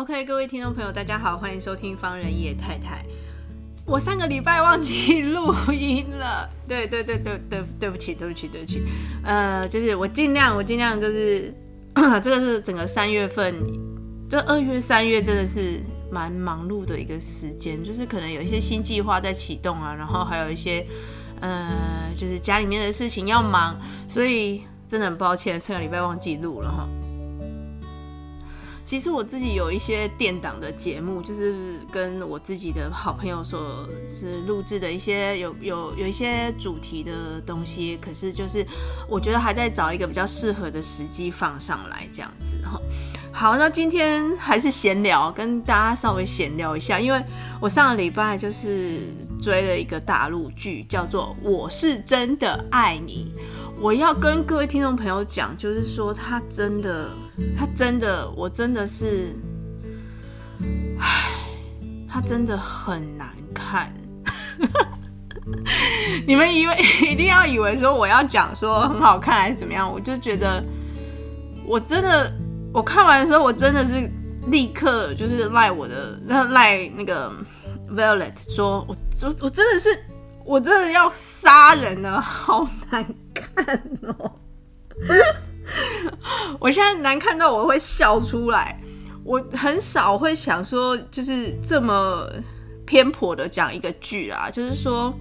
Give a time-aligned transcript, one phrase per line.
[0.00, 3.04] OK，各位听众朋友，大家好，欢迎收听方人野太太。
[3.84, 8.80] 我上个礼拜忘记录音了， 对对对对对，对不起对不起对不起，
[9.22, 11.54] 呃，就是我尽量我尽量就是，
[12.24, 13.54] 这个是整个三月份，
[14.26, 15.78] 这二月三月真的是
[16.10, 20.82] 蛮忙碌的一个时间，就是可能有一些新计划在启动啊，然后还有一些
[21.40, 23.78] 呃，就是家里面的事情要忙，
[24.08, 26.88] 所以真的很抱歉，上个礼拜忘记录了哈。
[28.90, 38.66] 其实我自己有一些电档的节目，就是跟我自己的好朋友所是录制的一些有有有一些主题的东西，可是就是
[39.08, 42.80] 我觉得还在找一个比较适合的时机放上来这样子哈。
[43.32, 47.22] 好，那今天还是闲聊，跟大家稍微闲聊一下，因为
[47.60, 49.02] 我上个礼拜就是
[49.40, 53.32] 追了一个大陆剧，叫做《我是真的爱你》。
[53.82, 57.08] 我要跟各位听众朋友讲，就是说他真的，
[57.56, 59.34] 他真的，我真的是，
[60.98, 61.30] 唉，
[62.06, 63.90] 他真的很难看。
[66.26, 66.76] 你们以为
[67.10, 69.90] 一定要以为说我要讲说很好看还是怎么样？
[69.90, 70.62] 我就觉得，
[71.66, 72.30] 我真的，
[72.74, 74.06] 我看完的时候，我真的是
[74.48, 77.32] 立刻就是赖我的，赖那个
[77.90, 79.88] Violet 说，我我我真的是。
[80.42, 84.32] 我真的要杀人了，好难看哦！
[86.58, 88.80] 我现在难看到我会笑出来。
[89.24, 92.26] 我很少会想说，就是这么
[92.86, 95.14] 偏颇的讲一个剧啊，就是说，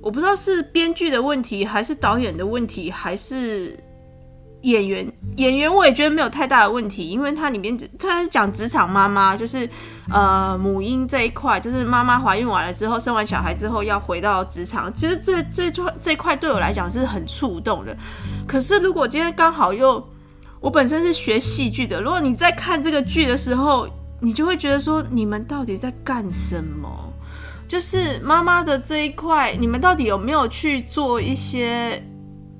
[0.00, 3.78] 我不知道是编剧的问题，还是导演的问题，还是。
[4.70, 9.68] 演员演员我也觉得没有太大的问题，因为它里面它是讲职场妈妈，就是
[10.10, 17.96] 呃母婴这一块，就是妈妈怀孕完了之后，生完小孩之后要回到职场，其实这这块这块对我来讲是很触动的。
[18.46, 20.04] 可是如果今天刚好又
[20.58, 23.86] 我本身是学戏剧的，如果你在看这个剧的时候，
[24.20, 26.88] 你就会觉得说，你们到底在干什么？
[27.68, 32.02] 就是妈妈的这一块，你们到底有没有去做一些？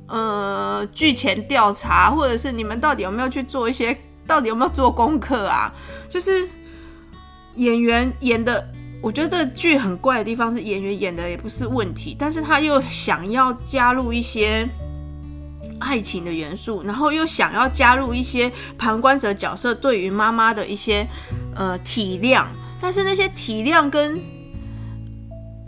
[0.09, 3.97] 呃，剧前调查，或者是你们到底有没有去做一些，
[4.27, 5.73] 到底有没有做功课啊？
[6.09, 6.49] 就是
[7.57, 8.65] 演员演的，
[9.03, 14.69] 我觉得这个剧很怪的地方是演员演的也不是问题，但是他又想要加入一些
[15.81, 21.05] 爱情的元素，然后又想要加入一些旁观者角色对于妈妈的一些
[21.55, 22.45] 呃体谅，
[22.81, 24.21] 但是那些体谅跟。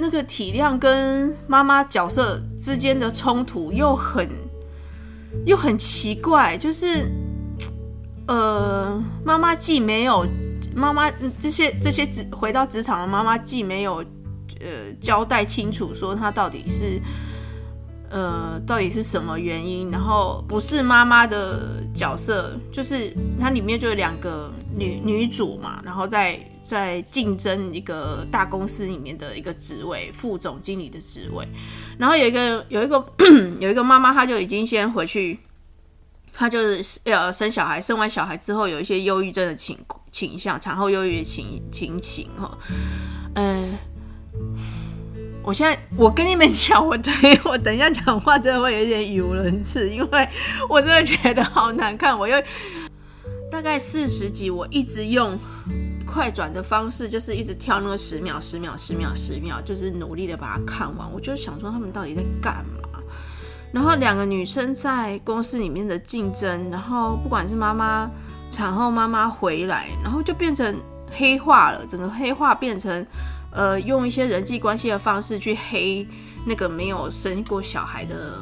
[0.01, 4.31] 那个体谅跟妈妈角色之间的冲突又很
[5.45, 7.11] 又很奇怪，就是
[8.29, 10.25] 呃，妈妈既没有
[10.73, 11.11] 妈妈
[11.41, 13.97] 这些这些职回到职场的妈妈既没有
[14.61, 17.03] 呃交代清楚说她到底是
[18.09, 26.39] 呃到底是什么原因，然后不是妈妈的角色，就是它里面就有两个女女主嘛，然后在。
[26.69, 31.49] 在竞争一个大公司里面的一个职位，副总经理的职位。
[31.99, 33.03] 然后有一个有一个
[33.59, 35.39] 有一个妈妈，她就已经先回去，
[36.31, 39.79] 她就是要生小孩，生完小孩之后有一些忧郁症的倾
[40.11, 42.59] 倾向，产后忧郁的情情形哈。
[43.37, 43.79] 嗯，
[45.43, 47.15] 我现在我跟你们讲，我等
[47.51, 50.29] 我等一下讲话真的会有点语无伦次，因为
[50.69, 52.19] 我真的觉得好难看。
[52.19, 52.39] 我又
[53.51, 55.39] 大概四十集，我一直用。
[56.11, 61.07] 快转的方式就是一直跳那个十秒、十秒、十秒、十秒，就是努力的把它看完。
[61.13, 62.99] 我就想说他们到底在干嘛？
[63.71, 68.11] 然后两个女生在公司里面的竞争，然后不管是妈妈
[68.51, 70.75] 产后妈妈回来，然后就变成
[71.13, 73.07] 黑化了，整个黑化变成
[73.53, 76.09] 呃用一些人际关系的方式去黑
[76.47, 78.39] 那个没有生过小孩的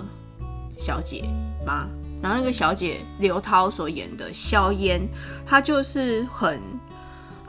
[0.79, 1.25] 小姐
[1.67, 1.85] 妈。
[2.23, 5.07] 然后那个小姐刘涛所演的萧烟，
[5.45, 6.61] 她就是很。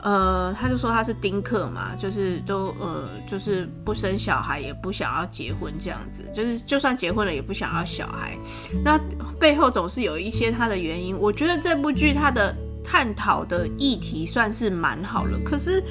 [0.00, 8.38] 呃，他就说他是丁克嘛，就是都呃，就是不生小孩，也不想要结婚这样子，就是就算结婚了，也不想要小孩。
[8.84, 8.96] 那
[9.40, 11.18] 背后总是有一些他的原因。
[11.18, 12.54] 我觉得这部剧它的
[12.84, 15.82] 探讨的议题算是蛮好了，可是，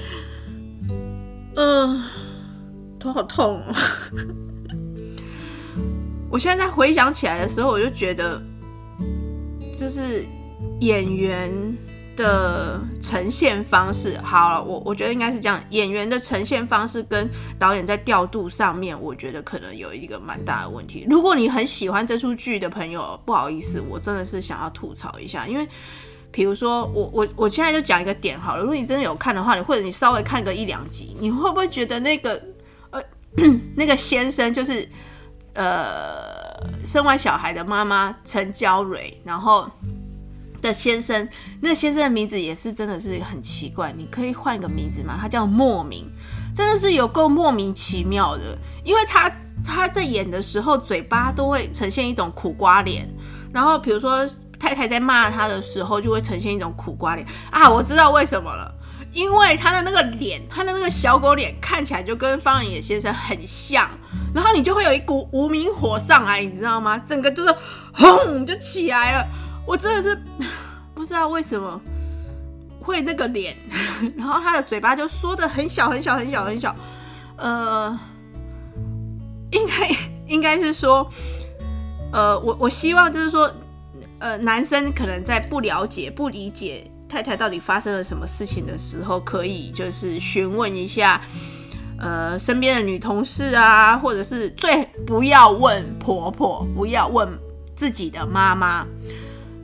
[1.55, 2.01] 呃，
[2.99, 3.61] 头好痛。
[6.31, 8.41] 我现在回想起来的时候，我就觉得，
[9.75, 10.23] 就是
[10.79, 11.51] 演员。
[12.17, 21.05] 的呈现方式，好了，我我觉得应该是这样，演员的呈现方式跟导演在调度上面，我觉得可能有一个蛮大的问题。
[21.09, 25.65] 如果你很喜欢这出剧的朋友，不好意思，我真的是想要吐槽一下，因为
[26.31, 32.41] 比如说我我我现在就讲一个点好了，如果你真的有看的话，你或者你稍微看个一两集，你会不会觉得那个
[32.89, 33.01] 呃
[33.77, 34.89] 那个先生就是
[35.53, 39.69] 呃生完小孩的妈妈陈娇蕊，然后。
[40.61, 41.27] 的先生，
[41.61, 45.17] 那先生的名字也是真的是很奇怪，你可以换一个名字吗？
[45.19, 46.09] 他叫莫名，
[46.55, 49.31] 真的是有够莫名其妙的，因为他
[49.65, 53.07] 他在演的时候嘴巴都会呈现一种苦瓜脸，
[53.53, 54.27] 然后比如说
[54.59, 58.73] 太太在骂他的时候就会呈现一种苦瓜脸啊，我知道为什么了，
[59.13, 63.87] 因为他的那个脸，他的那个小狗脸看起来就跟方野先生很像，
[64.33, 66.97] 然后你就会有一股无名火上来，你知道吗？
[66.99, 67.55] 整个就是
[67.93, 69.27] 轰就起来了。
[69.67, 70.17] 我真的是
[70.95, 71.79] 不知道为什么
[72.79, 73.53] 会那个脸，
[74.17, 76.73] 然后他的嘴巴就缩得很小很小很小很小，
[77.35, 77.99] 呃，
[79.51, 79.89] 应该
[80.27, 81.07] 应该是说，
[82.13, 83.53] 呃，我我希望就是说，
[84.19, 91.21] 呃，男生可能在不了解、不理解太太到底发生了什么事情的时候，可以就是询问一下，
[91.99, 97.27] 呃，身边的女同事啊，或者是最不要问婆婆，不要问
[97.75, 98.87] 自己的妈妈。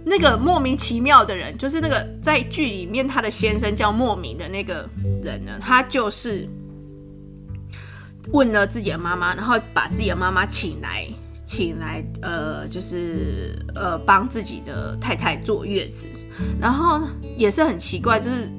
[0.05, 4.87] 那个莫名其妙的人，就是那个在剧里面他的先生叫莫名的那个
[5.23, 6.47] 人呢，他就是
[8.31, 11.07] 问了自己的妈妈，然后把自己的妈妈请来，
[11.45, 16.07] 请来，呃，就是呃帮自己的太太坐月子，
[16.59, 17.01] 然后
[17.37, 18.51] 也是很奇怪，就是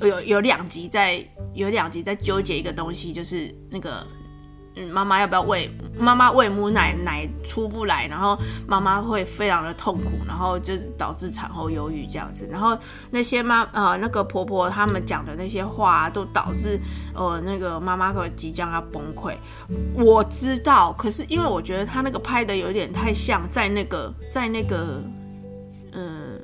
[0.00, 1.22] 有有两集在
[1.54, 4.06] 有两集在纠结一个东西，就是那个。
[4.76, 5.70] 嗯，妈妈要不要喂？
[5.98, 12.46] 妈妈喂母奶，奶出不来，然后妈妈会非常的痛苦，然后就导致产后忧郁这样子。
[12.52, 12.76] 然后
[13.10, 16.78] 那些妈呃那个婆婆他们讲的那些话，都导致
[17.14, 19.34] 呃那个妈妈会即将要崩溃。
[19.94, 25.02] 我知道，可是因为我觉得他那个拍的有点太像在那个 在那个
[25.92, 26.38] 嗯，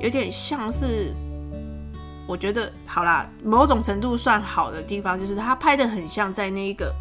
[0.00, 1.14] 有点像是。
[2.24, 6.92] 我觉得好啦，某种程度算好的地方就是他拍的很像在那一个。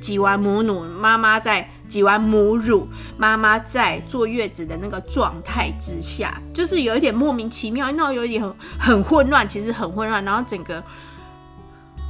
[0.00, 10.24] 挤完母乳，妈妈在挤完母乳，妈妈在坐月子的那个状态之下，就是有一点莫名其妙，那有一点很很混乱，其实很混乱。
[10.24, 10.82] 然后整个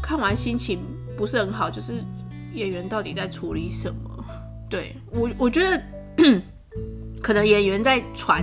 [0.03, 0.81] 看完心情
[1.19, 2.03] 不是很好，就是
[2.55, 4.25] 演员到底在处理什么？
[4.71, 5.83] 对，我，我觉得
[7.23, 8.43] 可能演员在传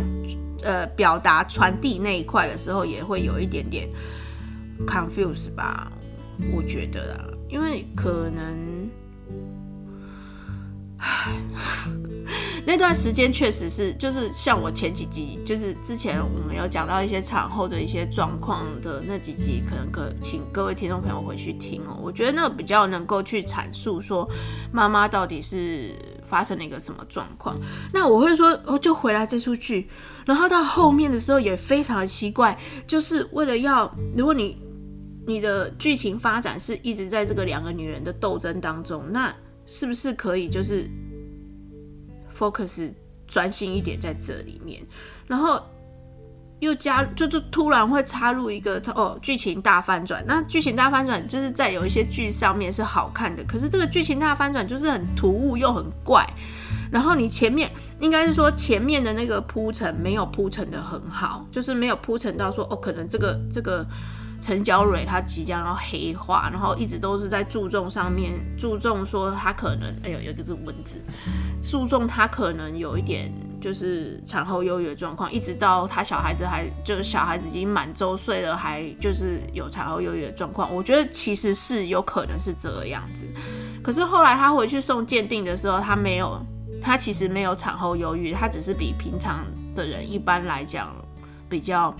[0.62, 3.90] 呃表达传递那一块的时候，也会有一点点
[4.86, 5.92] confuse 吧，
[6.56, 8.79] 我觉得啦，因为可能。
[12.66, 21.98] 那段时间确实是，就是像我前几集，就是之前我们有讲到一些产后的一些状况的那几集，可能各请各位听众朋友回去听哦。
[22.00, 24.30] 我觉得那个比较能够去阐述说
[24.72, 25.96] 妈妈到底是
[26.30, 27.58] 发生了一个什么状况。
[27.92, 29.90] 那我会说，哦，就回来这出剧，
[30.26, 32.56] 然后到后面的时候也非常的奇怪，
[32.86, 34.62] 就是为了要，如果你
[35.26, 39.34] 你的剧情发展是一直在这个两个女人的斗争当中，那。
[39.72, 40.90] 是不是可以就是
[42.36, 42.92] focus
[43.28, 44.82] 专心一点在这里面，
[45.28, 45.62] 然后
[46.60, 56.28] 又加就就突然会插入一个哦剧情大翻转，那剧情大翻转就是在有一些剧上面是好看的，可是这个剧情大翻转就是很突兀又很怪，
[56.92, 63.86] 然后你前面应该是说前面的那个铺陈没有铺陈得很好，就是没有铺陈到说哦可能这个这个。
[64.42, 70.96] 陈娇蕊她即将要黑化，然后一直都是在注重上面，注重说她可能，哎呦，有一个蚊子，
[71.62, 80.74] 注重她可能有一点就是产后忧郁的状况，一直到她小孩子还就是小孩子已经满周岁了，还就是有产后忧郁的状况。
[80.74, 83.28] 我觉得其实是有可能是这个样子，
[83.84, 86.40] 可是后来她回去送鉴定的时候，她没有，
[86.82, 90.96] 她其实没有产后忧郁，她只是比平常的人一般来讲
[91.50, 91.94] 比较。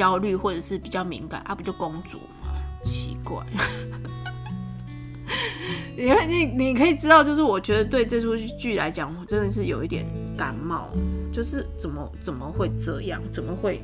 [0.00, 2.56] 焦虑或者是比较敏感啊，不就公主吗？
[2.82, 3.44] 奇怪，
[5.94, 10.06] 你你你可以知道，就是我觉得对这出剧来讲，我真的是有一点
[10.38, 10.88] 感冒，
[11.30, 13.82] 就是怎么怎么会这样，怎么会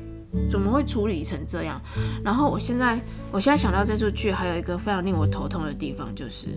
[0.49, 1.79] 怎么会处理成这样？
[2.25, 2.99] 然后我现在
[3.31, 6.47] 我现在想到这出剧，还有一个非常令我头痛的地方，就是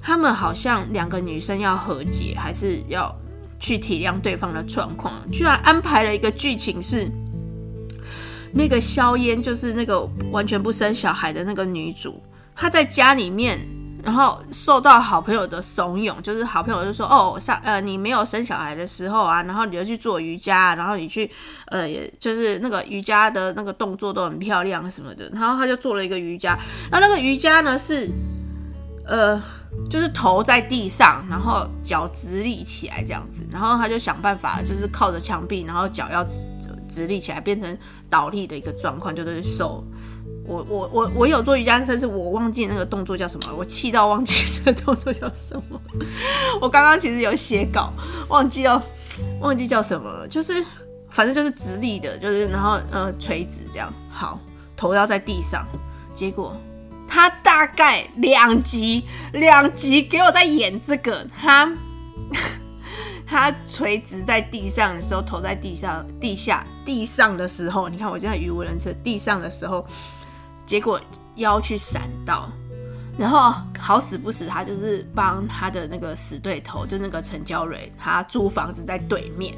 [0.00, 3.14] 他们好像两个女生要和解，还是要
[3.60, 7.12] 去体谅对方的状况，居然安排了一个剧情是。
[8.56, 12.22] 那个硝烟就是那个完全不生小孩的那个女主，
[12.54, 13.60] 她在家里面，
[14.02, 21.30] 然后受到好朋友的怂恿，就是好朋友就说：“哦，上呃，你没有生小孩的时候啊，然后你就去做瑜伽，然后你去
[21.66, 26.58] 呃，也就是那个瑜伽的那个动作都很漂亮什么的。”然后他就做了一个瑜伽，
[26.90, 28.08] 然后那个瑜伽呢是
[29.06, 29.38] 呃，
[29.90, 36.24] 就是头在地上，然后脚直立起来这样子，然后他就想办法就是靠着墙壁，然后脚要
[36.88, 37.78] 直立起来，变成
[38.08, 39.84] 倒立的一个状况，就是手。
[40.48, 45.80] 我我我我有做瑜伽，但是我忘记那个动作叫什么，我气到忘记那个动作叫什么。
[46.60, 47.92] 我刚刚其实有写稿，
[48.28, 48.80] 忘记要
[49.40, 50.64] 忘记叫什么了，就是
[51.10, 54.38] 反正就是直立的，就是然后呃垂直这样，好，
[54.76, 55.66] 头要在地上。
[56.14, 56.56] 结果
[57.08, 59.02] 他大概两集
[59.32, 61.72] 两集给我在演这个，他
[63.26, 69.84] 他垂直在地上的时候，头在地上地下地上的时候，你看我现在语无伦次，地上的时候。
[70.64, 71.00] 结果
[71.36, 72.50] 腰去闪到，
[73.16, 79.54] 然后好死不死，他就是帮他的那个死对头，就那个陈娇蕊，他租房子在对面，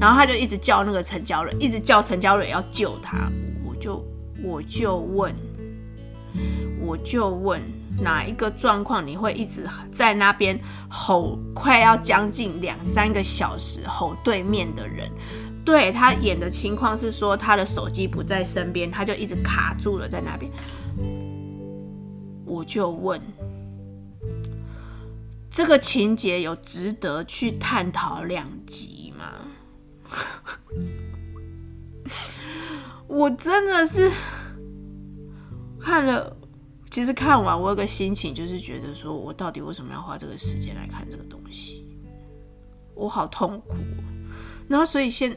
[0.00, 3.30] 然后他就一直叫那个陈娇蕊，一直叫陈娇蕊要救他。
[3.66, 4.02] 我就
[4.42, 5.30] 我就问，
[6.80, 7.60] 我就问
[7.98, 15.10] 哪一个状况你会一直在那边吼，快要将近两三个小时吼对面的人？
[15.64, 20.52] 对，他演的情况是说，他的手机不在身边，他就一直卡住了在那边。
[22.44, 23.20] 我就问，
[25.50, 29.32] 这个情节有值得去探讨两集吗？
[33.08, 34.10] 我真的是
[35.80, 36.35] 看了，
[36.96, 41.86] 其实看完我有个心情，就是觉得说我到底为什么要花这个时间来看这个东西？
[42.94, 43.76] 我好痛苦。
[44.66, 45.36] 然后，所以先，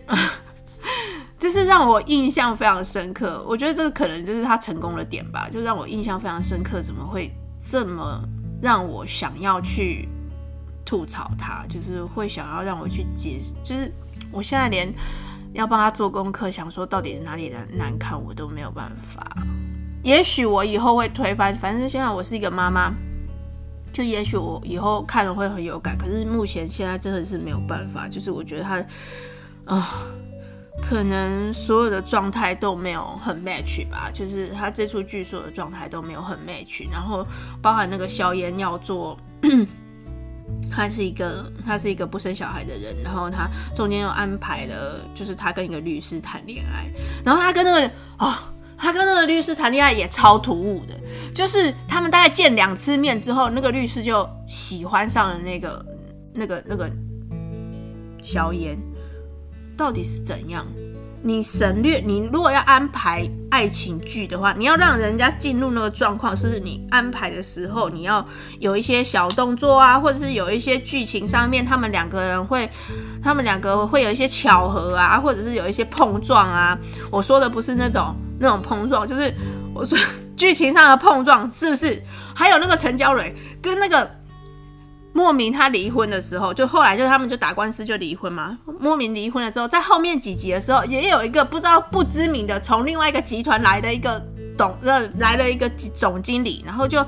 [1.37, 3.43] 就是让我印象非常深刻。
[3.45, 6.81] 我觉得这个可能就是他成功的点吧，就让我印象非常深刻。
[6.81, 7.29] 怎么会
[7.61, 8.23] 这么
[8.61, 10.07] 让我想要去
[10.85, 11.65] 吐槽他？
[11.67, 13.53] 就是会想要让我去解释。
[13.61, 13.91] 就是
[14.31, 14.89] 我现在连
[15.51, 19.35] 要帮他做功课，想说到底是哪里难难看，我都没有办法。
[20.03, 22.93] 也许我以后会推翻，反正现在我是一个妈妈。
[23.91, 28.07] 就也许我以后看了会很有感，可是目前现在真的是没有办法。
[28.07, 28.85] 就是我觉得他，
[29.65, 30.05] 啊、
[30.79, 34.09] 可能所有的状态都没有很 match 吧。
[34.13, 37.25] 就是他这出剧所有的状态都没有很 match，然后
[37.63, 39.17] 包含那个萧烟要做，
[40.71, 46.87] 他是一个他是一个不生小孩的人，然后他中间又安排了，就是他跟一个律师谈恋爱，
[47.25, 47.87] 然后他跟那个
[48.17, 48.27] 啊。
[48.27, 50.93] 哦他跟那个律师谈恋爱也超突兀的，
[51.35, 55.85] 就是他们大概见两次面之后，那个律师就喜欢上了那个、
[56.33, 56.89] 那个、那个
[58.23, 58.77] 萧炎，
[59.75, 60.65] 到底是怎样？
[61.21, 66.61] 你省略，你如果要安排爱情剧的话，你要让人家进入那个状况，是不是？
[66.61, 68.25] 你安排的时候，你要
[68.59, 72.69] 有一些小动作啊，或者是有一些剧情上面，他们两个人会，
[73.21, 76.79] 他们两个会有一些巧合啊，或者是有一些碰撞啊。
[77.11, 78.15] 我说的不是那种。
[78.39, 79.33] 那种碰撞，就是
[79.73, 79.97] 我说
[80.37, 82.01] 剧情上的碰撞，是不是？
[82.33, 84.09] 还有那个陈娇蕊跟那个
[85.11, 88.57] 莫名他离婚的时候，就后来就他们就打官司就离婚嘛。
[88.79, 94.23] 莫名离婚了之后，在后面几集的时候，也有一个不知道不知名的从另外一个集团来的一个
[94.57, 97.05] 董呃来了一个总经理，然后就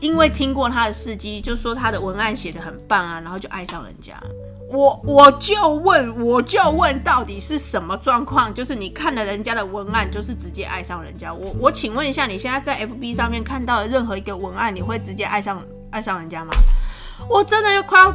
[0.00, 4.14] 因为听过他的事迹，就说他的文案写的很棒啊，然后就爱上人家。
[4.70, 8.52] 我我就问，我就问，到底是什么状况？
[8.52, 11.32] 就是你看了人家的文案，就是直接爱上人家。
[11.32, 16.52] 我我请问一下，你现在在 FB 上面看到的任何一个文案，你会直接爱上爱上人家吗？
[17.28, 18.12] 我真的要快要，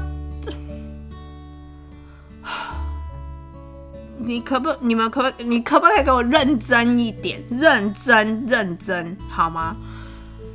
[4.18, 9.76] 你可不，你们可不，你可不可以给我认真一点，认真认真好吗？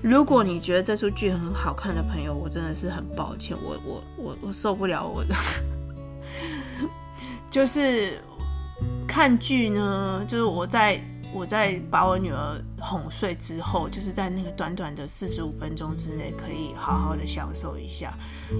[0.05, 5.35] 如果你觉得这出剧很好看的朋友，我真的是很抱歉，我我我我受不了我的。
[7.49, 8.21] 就是
[9.09, 11.01] 看剧呢，就是我在
[11.33, 18.13] 我在把我女儿哄睡之后，就是在那个短短的四十五分钟之内，可以好好的享受一下。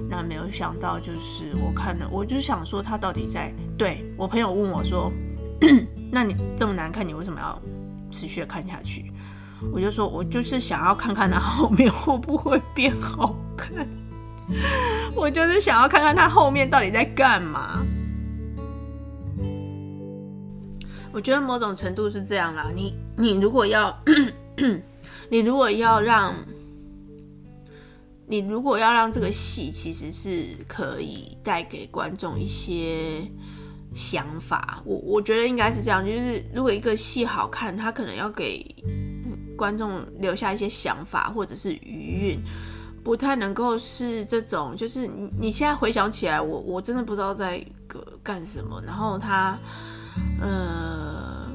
[0.09, 5.11] 那没有想到，就是我看了，我就想说，他到底在对我朋友问我说
[6.11, 7.61] ：“那你这么难看，你为什么要
[8.09, 9.11] 持续的看下去？”
[9.71, 13.87] 我就说：“我就是想要看看他后面会不会变好看，
[15.15, 17.83] 我就是想要看看他后面到底在干嘛。”
[21.11, 23.97] 我觉得某种程度是这样啦，你你如果要，
[25.31, 26.35] 你如果要让，
[28.27, 33.25] 你如果要让这个戏其实是可以带给观众一些
[33.93, 38.59] 想法，我我觉得应该是这样，就是如果一个戏好看，它可能要给
[39.57, 42.41] 观众留下一些想法或者是余韵，
[43.03, 47.63] 不太能够是这种，就是你你现在回想起来，我我真的不知道在
[48.23, 48.81] 干什么。
[48.85, 49.57] 然后他，
[50.41, 51.47] 呃，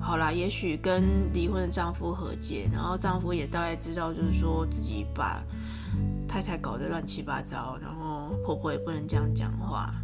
[0.00, 1.02] 好啦，也许跟
[1.32, 5.42] 离婚的丈夫和解，然后丈夫也大概知道，就是说自己把
[6.28, 9.94] 太太搞得乱七八糟，然后婆婆也不能这样讲话，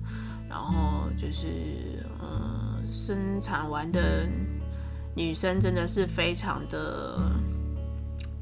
[0.49, 4.29] 然后就是，呃，生产完的
[5.15, 7.19] 女生真的是非常的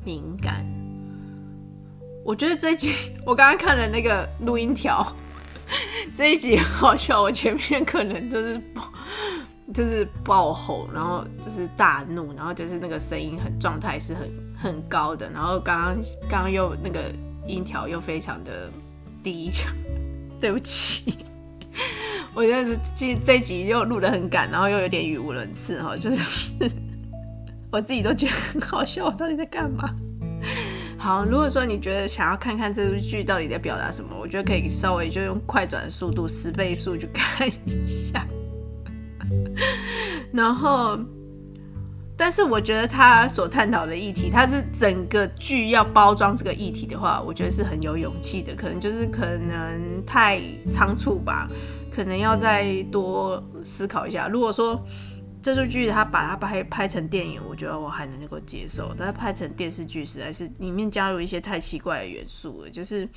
[0.04, 0.66] 敏感。
[2.24, 2.92] 我觉得这一集
[3.24, 5.06] 我刚刚看了那个录音条，
[6.14, 7.22] 这一集很好笑。
[7.22, 8.60] 我前面可能就是
[9.72, 15.94] 就是爆吼，然后就是大怒，然后就是那个声音很状态是很很高的，然后刚刚
[16.28, 17.10] 刚刚又那个
[17.46, 18.70] 音条又非常的
[19.22, 19.50] 低，
[20.40, 21.14] 对不起。
[22.38, 26.52] 我觉得这这集又录得很赶，然后又有点语无伦次哈，就是
[27.68, 29.92] 我自己都觉得很好笑，我到底在干嘛？
[30.96, 38.24] 好，如果说你觉得想要看看这部剧到底在表达什么，我觉得可以稍微就用快转速度十倍速去看一下。
[40.32, 40.96] 然后，
[42.16, 48.54] 但是我觉得他所探讨的议题，他是整个剧要包装这个议题的话，我觉得是很有勇气的。
[48.54, 50.40] 可能就是可能太
[50.70, 51.48] 仓促吧，
[51.98, 54.28] 可能要再多思考一下。
[54.28, 54.80] 如果说。
[55.40, 58.92] 这出剧他把它拍拍成电影，我觉得我还能够接受。
[58.98, 63.08] 但是拍成电视剧实在是里面加入一些太奇怪的元素了，就是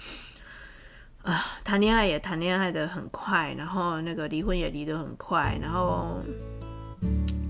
[1.24, 6.22] 啊，谈恋爱也谈恋爱的很快，然后那个离婚也离得很快，然后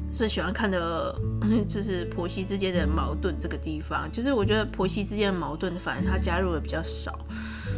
[0.10, 1.14] 最喜欢看的
[1.68, 7.20] 就是婆媳之间的矛盾这个地方，就是我觉得婆媳之间的矛盾反而他加入的比较少，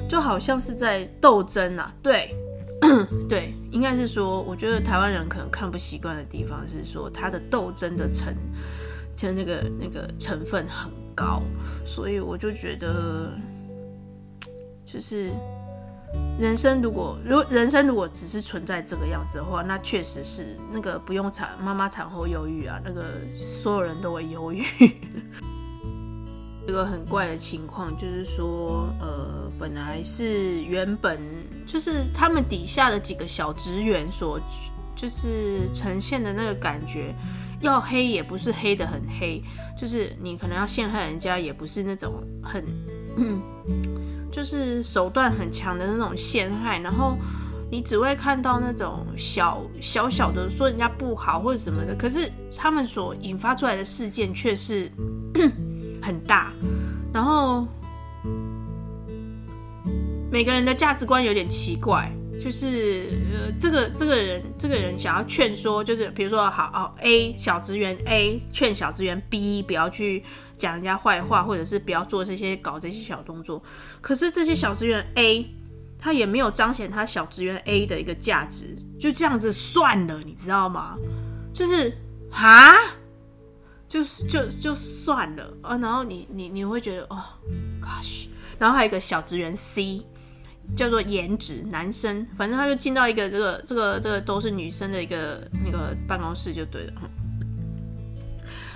[0.07, 2.33] 就好像是在斗争啊，对。
[3.29, 8.33] 对，应该是说，我觉得台湾人可能看不习惯的地方是说，他的斗争的成，
[9.15, 11.41] 其实那个那个成分很高，
[11.85, 13.31] 所以我就觉得，
[14.85, 15.31] 就是
[16.39, 24.63] 人生如果如人生如果只是存在这个样子的话，那确实是那个不用产妈妈产后忧郁啊，那个所有人都会忧郁。
[26.65, 31.19] 这个很怪的情况就是说，呃，本来是原本
[31.65, 34.39] 就是他们底下的几个小职员所
[34.95, 37.13] 就是呈现的那个感觉，
[37.59, 39.43] 要黑也不是黑得很黑，
[39.77, 42.63] 就是你可能要陷害人家也不是那种很，
[43.17, 43.41] 嗯，
[44.31, 47.17] 就是手段很强的那种陷害，然后
[47.69, 54.89] 你只会看到那种小小小的说人家不好或者什么的，可是他们所引发出来的事件却是。
[56.03, 56.51] 很大，
[57.13, 57.65] 然后
[60.29, 62.11] 每个人的价值观有点奇怪，
[62.43, 70.21] 就是呃，这个这个人这个人想要劝说，就是比如说好哦，A 小职员 A 劝小职员 B 不要去
[70.57, 73.63] 讲人家坏话，或者是不要做这些搞这些小动作，
[74.01, 75.49] 可是这些小职员 A
[75.97, 80.97] 他也没有彰显他小职员 A 的一个价值，就这样子算了，你知道吗？
[81.53, 81.97] 就是
[82.29, 82.75] 哈。
[83.93, 87.23] 就就就算了啊，然后你你你会觉得哦
[87.79, 88.25] ，gosh，
[88.57, 90.01] 然后还有一个小职员 C，
[90.75, 96.93] 叫做颜值男生，反正他就进到一个这个这个这个都是女生的一个那个办公室就对了。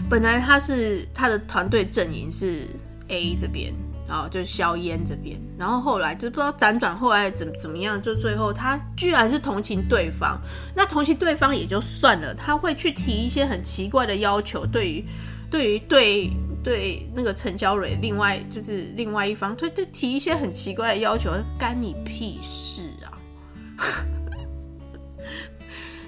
[0.07, 2.67] 本来他是他的团队阵营是
[3.07, 3.73] A 这边。
[4.07, 10.39] 然后就是硝烟这边，然后后来就不知道辗转后来怎么怎么样，就最后他居然是同情对方，
[10.73, 15.05] 那同情对方也就算了，他会去提一些很奇怪的要求，对于
[15.51, 16.31] 对于对
[16.63, 23.11] 对那个陈小蕊，另外就是另外一方，他就提一些很奇怪的要求，干你屁事啊！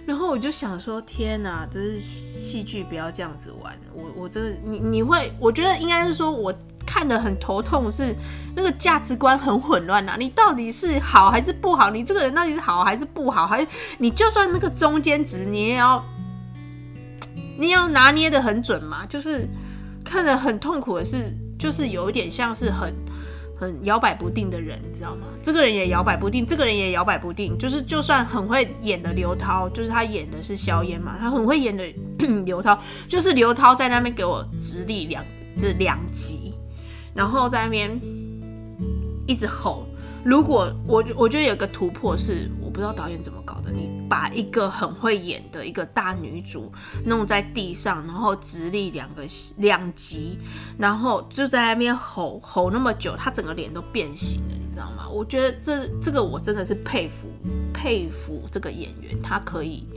[0.06, 6.54] 然后我就想说，天哪，这是戏剧，不要这样子玩，我我真的你你会，我觉得应该是说我。
[6.90, 8.16] 看得很头痛，是
[8.56, 10.16] 那个价值观很混乱呐。
[10.18, 11.92] 你到底是好还是不好？
[11.92, 13.46] 你这个人到底是好还是不好？
[13.46, 13.68] 还是
[14.00, 16.04] 你就算那个中间值，你也要
[17.60, 19.06] 你要拿捏得很准嘛。
[19.06, 19.48] 就是
[20.04, 22.92] 看得很痛苦的是，就是有一点像是很
[23.56, 25.28] 很摇摆不定的人，你知道吗？
[25.44, 27.56] 这个人也摇摆不定，这个人也摇摆不定。
[27.56, 31.84] 就是就算很会演的刘涛，就是他演的是硝烟嘛，他很会演的
[32.48, 32.76] 刘涛，
[33.08, 35.24] 就是刘涛在那边给我直立两
[35.56, 36.49] 这两集。
[37.14, 38.00] 然后在那边
[39.28, 39.86] 一直吼。
[40.22, 43.72] 如果我我觉得有个突破是，我不知道导演怎么搞的。
[43.72, 46.70] 你把一个很会演的一个大女主
[47.06, 49.24] 弄在地上，然后直立两个
[49.58, 50.38] 两集，
[50.78, 55.08] 然后就在那边吼吼那么久，她整个脸都变形了，你知道吗？
[55.08, 57.30] 我觉得这这个我真的是佩服
[57.74, 59.88] 佩服这个演员，他可以。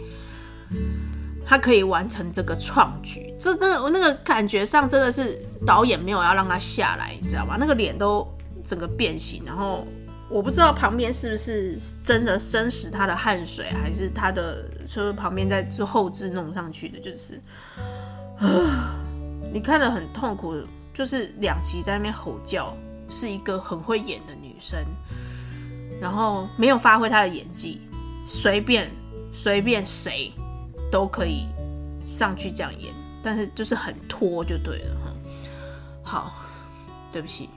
[1.53, 7.59] 他可以完成这个创举，这那个那个感觉上真的是导演没有要让他下来，你知道吗？
[7.61, 8.27] 那个脸都
[8.65, 9.87] 整个变形，然后
[10.31, 17.39] 我不知道旁边是不是真的真实他的汗水，还是他的说旁边在之后置弄上去的，就是，
[19.53, 20.55] 你看了很痛苦，
[20.95, 22.75] 就是两集在那边吼叫，
[23.11, 24.79] 是一个很会演的女生，
[26.01, 27.83] 然后没有发挥她的演技，
[28.25, 28.91] 随便
[29.35, 30.33] 随便谁
[30.93, 31.49] 都可以
[32.09, 35.13] 上去这样演，但是就是很拖就对了哈。
[36.05, 36.33] 好，
[37.11, 37.49] 对不起。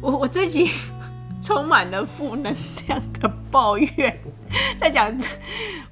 [0.00, 0.70] 我我这集
[1.42, 2.54] 充满了负能
[2.86, 4.18] 量的抱怨，
[4.78, 5.14] 在讲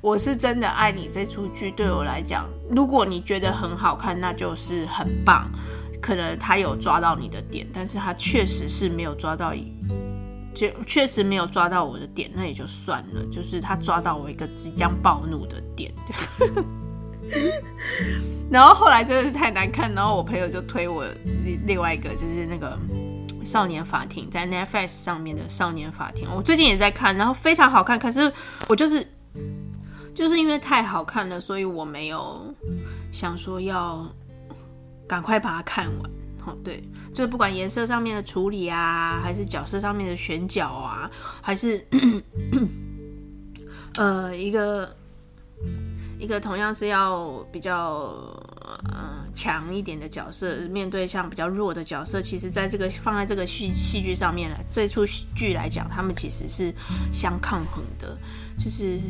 [0.01, 5.51] 我是真的爱你这出剧对我来讲，如果你觉得很好看，那就是很棒，
[6.01, 9.53] 可能他有抓到你的点，但是他确实是没有抓到，
[10.57, 15.93] 就确实没有抓到我的点，那也就算了，就是他抓到我一个即将暴怒的点，
[18.51, 21.05] 然后后来真的是太难看，然后我朋友就推我
[21.67, 22.77] 另外一个，就是那个。
[23.45, 27.97] 少年法庭在 Netflix 上面的少年法庭，我最近也在看，然后非常好看。
[27.97, 28.33] 可是
[28.67, 29.07] 我就是
[30.13, 32.53] 就是因为太好看了，所以我没有
[33.13, 34.05] 想说要
[35.07, 36.11] 赶快把它看完。
[36.47, 36.83] 哦，对，
[37.13, 41.11] 就是不管颜色上面的处理啊，还是角色上面的选角啊，
[41.43, 41.85] 还是
[43.99, 44.97] 呃一个
[46.19, 48.35] 一个同样是要比较。
[48.91, 55.07] 呃，强一点的角色面对像比较弱的角色，其实在这个放在这个戏戏剧上面来，这出
[55.37, 56.75] 剧来讲，他们其实是
[57.13, 58.19] 相抗衡的，
[58.59, 59.01] 就是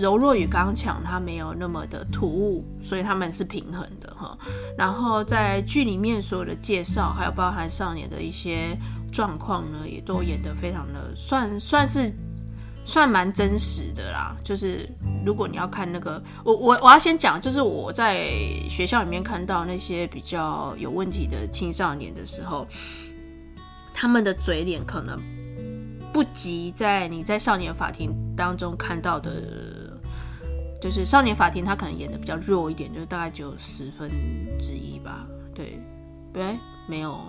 [0.00, 4.36] 柔弱与刚强，它没有那么的突兀，所以他们是平衡的哈。
[4.76, 8.76] 然后在剧里面所有的介绍，还有包含少年的一些
[9.12, 12.12] 状况呢，也都演得非常的算算是。
[12.82, 14.88] 算蛮真实的啦，就是
[15.24, 18.32] 如果你要看那个，我我我要先讲，就是我在
[18.68, 22.66] 学校里面看到那些比较有问题的青少年的时候，
[23.94, 25.20] 他们的嘴脸可能
[26.12, 29.30] 不及在你在少年法庭当中看到的，
[30.80, 34.10] 就是少年法庭他可能演的比较弱一点，就大概只有十分
[34.60, 35.74] 之一吧，对，
[36.32, 36.56] 对，
[36.88, 37.20] 没有。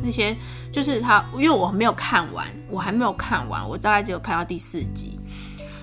[0.00, 0.36] 那些
[0.72, 5.18] 就是他，因为我没有看完，我还没有看完，我大概只有看到第四集。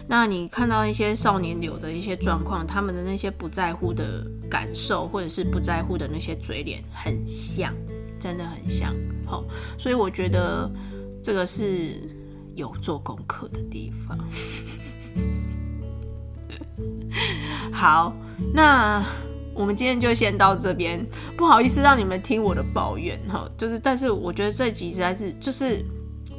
[0.08, 7.74] 那你看到一些少年流的一些状况，他们的那些不在乎的感受，或者是不在乎的那些嘴脸，很像，
[8.18, 8.96] 真的很像。
[9.26, 9.44] 好，
[9.78, 10.72] 所以我觉得
[11.22, 12.00] 这个是
[12.58, 14.20] 有做功课的地方。
[17.72, 18.14] 好，
[18.54, 19.02] 那。
[19.60, 21.04] 我们今天就先到这边，
[21.36, 25.84] 不好意思让你们听我的抱怨哈，就是，但是我觉得这集实在是，就是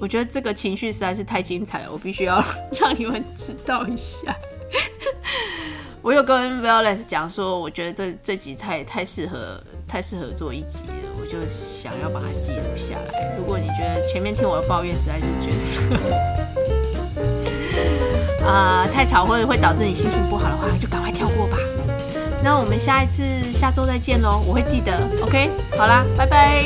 [0.00, 2.40] 我觉得这个情绪实在是太精彩了，我必须要
[2.80, 4.32] 让你们知道一下。
[6.08, 13.36] 我有跟 Violet 讲说，我觉得这这集太太适合，太适合做一集了，我就想要把它记录下来。
[13.36, 15.50] 如果你觉得前面听我的抱怨实在是觉
[18.40, 21.58] 得 啊、太吵，或者会导致你心情不好的话，就赶快跳过吧。
[22.42, 24.96] 那我们下一次下周再见喽，我会记得。
[25.20, 26.64] OK，好啦，拜拜。